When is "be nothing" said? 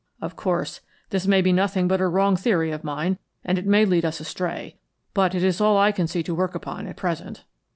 1.43-1.87